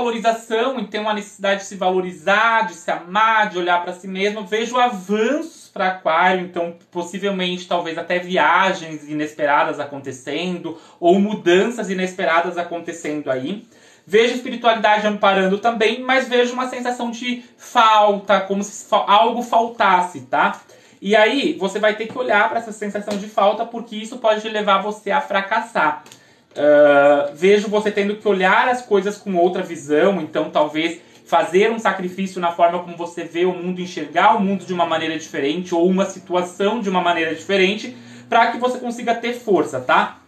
Autovalorização, 0.00 0.80
então 0.80 1.08
a 1.08 1.14
necessidade 1.14 1.60
de 1.60 1.66
se 1.66 1.76
valorizar, 1.76 2.66
de 2.66 2.74
se 2.74 2.90
amar, 2.90 3.50
de 3.50 3.58
olhar 3.58 3.82
para 3.82 3.92
si 3.92 4.08
mesmo. 4.08 4.44
Vejo 4.44 4.78
avanços 4.78 5.70
para 5.72 5.88
Aquário, 5.88 6.44
então 6.44 6.74
possivelmente 6.90 7.68
talvez 7.68 7.96
até 7.96 8.18
viagens 8.18 9.08
inesperadas 9.08 9.78
acontecendo 9.78 10.78
ou 10.98 11.20
mudanças 11.20 11.90
inesperadas 11.90 12.58
acontecendo 12.58 13.30
aí. 13.30 13.66
Vejo 14.06 14.34
espiritualidade 14.34 15.06
amparando 15.06 15.58
também, 15.58 16.00
mas 16.00 16.28
vejo 16.28 16.54
uma 16.54 16.68
sensação 16.68 17.10
de 17.10 17.44
falta, 17.56 18.40
como 18.40 18.64
se 18.64 18.86
algo 18.90 19.42
faltasse, 19.42 20.22
tá? 20.22 20.60
E 21.00 21.14
aí 21.14 21.56
você 21.58 21.78
vai 21.78 21.94
ter 21.94 22.06
que 22.06 22.18
olhar 22.18 22.48
para 22.48 22.58
essa 22.58 22.72
sensação 22.72 23.16
de 23.16 23.28
falta, 23.28 23.64
porque 23.64 23.96
isso 23.96 24.18
pode 24.18 24.46
levar 24.48 24.82
você 24.82 25.10
a 25.10 25.20
fracassar. 25.20 26.02
Uh, 26.50 27.34
vejo 27.34 27.68
você 27.68 27.92
tendo 27.92 28.16
que 28.16 28.26
olhar 28.26 28.68
as 28.68 28.82
coisas 28.82 29.16
com 29.16 29.36
outra 29.36 29.62
visão, 29.62 30.20
então 30.20 30.50
talvez 30.50 31.00
fazer 31.24 31.70
um 31.70 31.78
sacrifício 31.78 32.40
na 32.40 32.50
forma 32.50 32.80
como 32.80 32.96
você 32.96 33.22
vê 33.22 33.44
o 33.44 33.52
mundo, 33.52 33.80
enxergar 33.80 34.36
o 34.36 34.40
mundo 34.40 34.66
de 34.66 34.72
uma 34.72 34.84
maneira 34.84 35.16
diferente 35.16 35.72
ou 35.72 35.88
uma 35.88 36.04
situação 36.04 36.80
de 36.80 36.90
uma 36.90 37.00
maneira 37.00 37.32
diferente, 37.34 37.96
para 38.28 38.50
que 38.50 38.58
você 38.58 38.78
consiga 38.78 39.14
ter 39.14 39.34
força, 39.34 39.80
tá? 39.80 40.18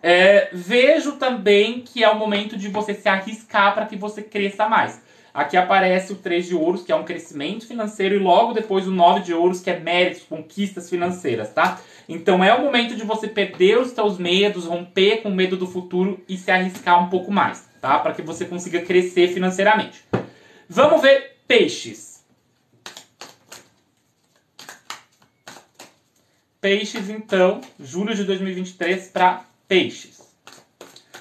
É, 0.00 0.50
vejo 0.52 1.12
também 1.12 1.80
que 1.80 2.04
é 2.04 2.08
o 2.08 2.18
momento 2.18 2.56
de 2.56 2.68
você 2.68 2.94
se 2.94 3.08
arriscar 3.08 3.74
para 3.74 3.86
que 3.86 3.96
você 3.96 4.22
cresça 4.22 4.68
mais. 4.68 5.02
Aqui 5.34 5.56
aparece 5.56 6.12
o 6.12 6.16
3 6.16 6.46
de 6.46 6.54
ouros, 6.54 6.84
que 6.84 6.92
é 6.92 6.94
um 6.94 7.02
crescimento 7.02 7.66
financeiro, 7.66 8.14
e 8.14 8.18
logo 8.20 8.52
depois 8.52 8.86
o 8.86 8.92
9 8.92 9.20
de 9.20 9.34
ouros, 9.34 9.60
que 9.60 9.68
é 9.68 9.80
méritos, 9.80 10.22
conquistas 10.22 10.88
financeiras, 10.88 11.52
tá? 11.52 11.80
Então 12.08 12.44
é 12.44 12.54
o 12.54 12.62
momento 12.62 12.94
de 12.94 13.02
você 13.02 13.26
perder 13.26 13.80
os 13.80 13.88
seus 13.88 14.16
medos, 14.16 14.66
romper 14.66 15.22
com 15.22 15.30
o 15.30 15.34
medo 15.34 15.56
do 15.56 15.66
futuro 15.66 16.22
e 16.28 16.36
se 16.36 16.52
arriscar 16.52 17.02
um 17.04 17.10
pouco 17.10 17.32
mais, 17.32 17.68
tá? 17.80 17.98
Para 17.98 18.14
que 18.14 18.22
você 18.22 18.44
consiga 18.44 18.82
crescer 18.82 19.26
financeiramente. 19.26 20.04
Vamos 20.68 21.02
ver 21.02 21.38
peixes. 21.48 22.22
Peixes, 26.60 27.10
então, 27.10 27.60
julho 27.80 28.14
de 28.14 28.22
2023 28.22 29.08
para 29.08 29.44
peixes. 29.66 30.22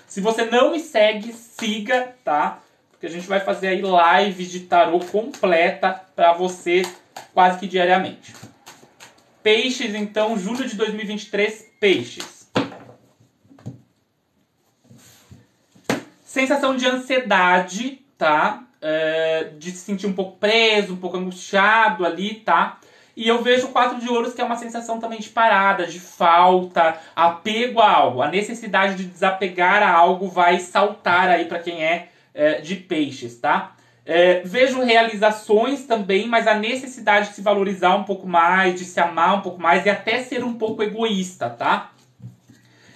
Se 0.05 0.21
você 0.21 0.45
não 0.45 0.71
me 0.71 0.79
segue, 0.79 1.33
siga, 1.33 2.15
tá? 2.23 2.61
Que 3.03 3.07
a 3.07 3.11
gente 3.11 3.27
vai 3.27 3.41
fazer 3.41 3.67
aí 3.67 3.81
lives 3.81 4.49
de 4.49 4.61
tarô 4.61 4.97
completa 4.97 6.03
para 6.15 6.31
você 6.31 6.83
quase 7.33 7.59
que 7.59 7.67
diariamente. 7.67 8.33
Peixes, 9.43 9.93
então, 9.93 10.37
julho 10.37 10.65
de 10.65 10.77
2023, 10.77 11.73
peixes. 11.81 12.49
Sensação 16.23 16.77
de 16.77 16.87
ansiedade, 16.87 18.01
tá? 18.17 18.63
É, 18.81 19.49
de 19.59 19.71
se 19.71 19.79
sentir 19.79 20.07
um 20.07 20.13
pouco 20.13 20.37
preso, 20.37 20.93
um 20.93 20.97
pouco 20.97 21.17
angustiado 21.17 22.05
ali, 22.05 22.35
tá? 22.35 22.79
E 23.17 23.27
eu 23.27 23.43
vejo 23.43 23.67
o 23.67 23.71
quatro 23.73 23.99
de 23.99 24.07
ouros 24.07 24.33
que 24.33 24.39
é 24.39 24.45
uma 24.45 24.55
sensação 24.55 24.97
também 25.01 25.19
de 25.19 25.27
parada, 25.27 25.85
de 25.85 25.99
falta, 25.99 26.97
apego 27.13 27.81
a 27.81 27.91
algo. 27.91 28.21
A 28.21 28.29
necessidade 28.29 28.95
de 28.95 29.03
desapegar 29.03 29.83
a 29.83 29.91
algo 29.91 30.29
vai 30.29 30.57
saltar 30.61 31.27
aí 31.27 31.43
para 31.43 31.59
quem 31.59 31.83
é 31.83 32.12
é, 32.33 32.61
de 32.61 32.75
peixes, 32.75 33.37
tá? 33.39 33.75
É, 34.05 34.41
vejo 34.41 34.83
realizações 34.83 35.85
também, 35.85 36.27
mas 36.27 36.45
a 36.45 36.55
necessidade 36.55 37.29
de 37.29 37.35
se 37.35 37.41
valorizar 37.41 37.95
um 37.95 38.03
pouco 38.03 38.27
mais, 38.27 38.77
de 38.77 38.83
se 38.83 38.99
amar 38.99 39.37
um 39.37 39.41
pouco 39.41 39.61
mais 39.61 39.85
e 39.85 39.89
até 39.89 40.21
ser 40.21 40.43
um 40.43 40.55
pouco 40.55 40.83
egoísta, 40.83 41.49
tá? 41.49 41.91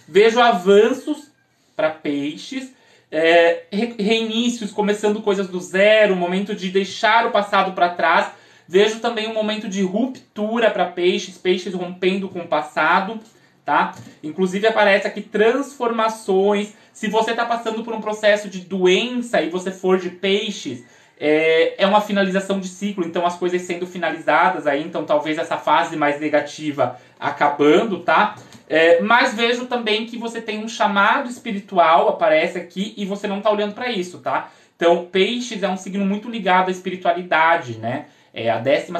Vejo 0.07 0.41
avanços 0.41 1.31
para 1.75 1.91
peixes, 1.91 2.73
é, 3.09 3.63
reinícios, 3.71 4.71
começando 4.71 5.21
coisas 5.21 5.47
do 5.47 5.61
zero, 5.61 6.15
momento 6.15 6.53
de 6.53 6.69
deixar 6.69 7.25
o 7.25 7.31
passado 7.31 7.73
para 7.73 7.89
trás. 7.89 8.31
Vejo 8.67 8.99
também 8.99 9.29
um 9.29 9.33
momento 9.33 9.69
de 9.69 9.81
ruptura 9.81 10.69
para 10.69 10.87
peixes, 10.87 11.37
peixes 11.37 11.73
rompendo 11.73 12.27
com 12.27 12.39
o 12.39 12.47
passado, 12.47 13.17
tá? 13.63 13.95
Inclusive 14.21 14.67
aparece 14.67 15.07
aqui 15.07 15.21
transformações, 15.21 16.73
se 16.97 17.07
você 17.07 17.29
está 17.29 17.45
passando 17.45 17.83
por 17.83 17.93
um 17.93 18.01
processo 18.01 18.49
de 18.49 18.61
doença 18.61 19.39
e 19.39 19.51
você 19.51 19.69
for 19.69 19.99
de 19.99 20.09
peixes, 20.09 20.83
é, 21.19 21.83
é 21.83 21.85
uma 21.85 22.01
finalização 22.01 22.59
de 22.59 22.67
ciclo, 22.67 23.05
então 23.05 23.23
as 23.23 23.37
coisas 23.37 23.61
sendo 23.61 23.85
finalizadas 23.85 24.65
aí, 24.65 24.83
então 24.83 25.05
talvez 25.05 25.37
essa 25.37 25.59
fase 25.59 25.95
mais 25.95 26.19
negativa 26.19 26.99
acabando, 27.19 27.99
tá? 27.99 28.33
É, 28.67 28.99
mas 28.99 29.35
vejo 29.35 29.67
também 29.67 30.07
que 30.07 30.17
você 30.17 30.41
tem 30.41 30.63
um 30.63 30.67
chamado 30.67 31.29
espiritual, 31.29 32.09
aparece 32.09 32.57
aqui, 32.57 32.95
e 32.97 33.05
você 33.05 33.27
não 33.27 33.37
está 33.37 33.51
olhando 33.51 33.75
para 33.75 33.91
isso, 33.91 34.17
tá? 34.17 34.49
Então, 34.75 35.05
peixes 35.05 35.61
é 35.61 35.69
um 35.69 35.77
signo 35.77 36.03
muito 36.03 36.27
ligado 36.27 36.69
à 36.69 36.71
espiritualidade, 36.71 37.77
né? 37.77 38.07
É 38.37 38.51
a 38.51 38.59
12 38.59 38.93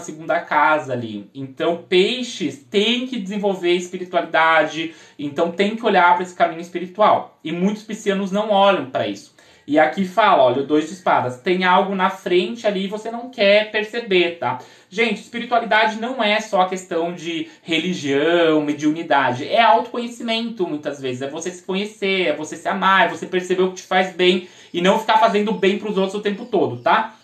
casa 0.47 0.93
ali. 0.93 1.29
Então, 1.31 1.83
peixes 1.87 2.57
tem 2.57 3.05
que 3.05 3.19
desenvolver 3.19 3.73
espiritualidade, 3.73 4.95
então 5.17 5.51
tem 5.51 5.75
que 5.75 5.85
olhar 5.85 6.15
para 6.15 6.23
esse 6.23 6.33
caminho 6.33 6.59
espiritual. 6.59 7.39
E 7.43 7.51
muitos 7.51 7.83
piscianos 7.83 8.31
não 8.31 8.49
olham 8.49 8.89
para 8.89 9.07
isso. 9.07 9.37
E 9.67 9.77
aqui 9.77 10.05
fala, 10.05 10.43
olha, 10.43 10.63
o 10.63 10.65
dois 10.65 10.87
de 10.87 10.93
espadas, 10.93 11.41
tem 11.41 11.65
algo 11.65 11.93
na 11.93 12.09
frente 12.09 12.65
ali 12.65 12.85
e 12.85 12.87
você 12.87 13.11
não 13.11 13.29
quer 13.29 13.69
perceber, 13.69 14.39
tá? 14.39 14.59
Gente, 14.89 15.21
espiritualidade 15.21 15.99
não 15.99 16.23
é 16.23 16.39
só 16.39 16.61
a 16.61 16.69
questão 16.69 17.13
de 17.13 17.49
religião, 17.61 18.61
mediunidade, 18.61 19.47
é 19.47 19.61
autoconhecimento 19.61 20.65
muitas 20.65 21.01
vezes, 21.01 21.21
é 21.21 21.29
você 21.29 21.51
se 21.51 21.61
conhecer, 21.61 22.27
é 22.27 22.33
você 22.33 22.55
se 22.55 22.67
amar, 22.67 23.07
é 23.07 23.09
você 23.09 23.27
perceber 23.27 23.63
o 23.63 23.69
que 23.71 23.81
te 23.81 23.83
faz 23.83 24.15
bem 24.15 24.47
e 24.73 24.81
não 24.81 24.97
ficar 24.97 25.17
fazendo 25.17 25.51
bem 25.51 25.77
para 25.77 25.89
os 25.89 25.97
outros 25.97 26.15
o 26.15 26.21
tempo 26.21 26.45
todo, 26.45 26.77
tá? 26.77 27.16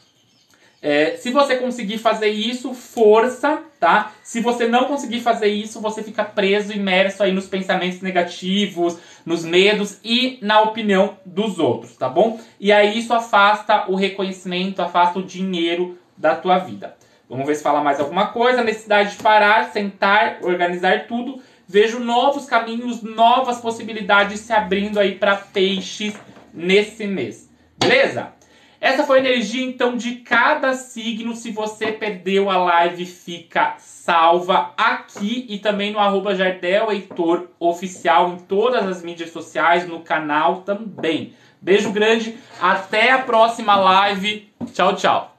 É, 0.86 1.15
se 1.15 1.32
você 1.32 1.56
conseguir 1.56 1.98
fazer 1.98 2.28
isso, 2.28 2.74
força, 2.74 3.63
tá? 3.80 4.12
Se 4.22 4.41
você 4.41 4.67
não 4.67 4.84
conseguir 4.84 5.22
fazer 5.22 5.48
isso, 5.48 5.80
você 5.80 6.04
fica 6.04 6.26
preso, 6.26 6.74
imerso 6.74 7.24
aí 7.24 7.32
nos 7.32 7.48
pensamentos 7.48 8.02
negativos, 8.02 8.98
nos 9.26 9.46
medos 9.46 9.98
e 10.04 10.38
na 10.41 10.62
opinião 10.62 11.17
dos 11.26 11.58
outros, 11.58 11.96
tá 11.96 12.10
bom? 12.10 12.38
E 12.60 12.69
aí 12.69 13.00
isso 13.00 13.13
afasta 13.13 13.89
o 13.89 13.96
reconhecimento, 13.96 14.82
afasta 14.82 15.19
o 15.19 15.24
dinheiro 15.24 15.98
da 16.17 16.36
tua 16.36 16.58
vida. 16.58 16.98
Vamos 17.30 17.48
ver 17.48 17.56
se 17.56 17.63
fala 17.63 17.82
mais 17.82 18.02
alguma 18.02 18.28
coisa. 18.28 18.62
Necessidade 18.62 19.15
de 19.15 19.24
parar, 19.24 19.72
sentar, 19.72 20.39
organizar 20.41 21.08
tudo. 21.08 21.41
Vejo 21.65 21.98
novos 21.98 22.46
caminhos, 22.46 23.02
novas 23.02 23.62
possibilidades 23.62 24.41
se 24.41 24.52
abrindo 24.52 25.00
aí 25.00 25.15
para 25.15 25.38
peixes 25.38 26.13
nesse 26.54 27.08
mês. 27.08 27.50
Beleza? 27.80 28.34
Essa 28.84 29.06
foi 29.06 29.19
a 29.19 29.22
energia 29.22 29.63
então 29.63 29.96
de 29.96 30.15
cada 30.15 30.74
signo. 30.74 31.34
Se 31.38 31.52
você 31.52 31.89
perdeu 31.89 32.50
a 32.50 32.58
live, 32.58 33.06
fica 33.06 33.76
salva 33.80 34.74
aqui 34.76 35.46
e 35.48 35.58
também 35.58 35.93
no 35.93 36.00
arroba 36.00 36.36
Jardel 36.36 36.91
Heitor 36.91 37.48
Oficial 37.58 38.34
em 38.34 38.39
todas 38.39 38.86
as 38.86 39.02
mídias 39.02 39.30
sociais, 39.30 39.88
no 39.88 40.02
canal 40.02 40.63
também. 40.63 41.34
Beijo 41.62 41.93
grande, 41.93 42.38
até 42.60 43.12
a 43.12 43.19
próxima 43.19 43.74
live. 43.78 44.52
Tchau, 44.74 44.98
tchau. 44.98 45.33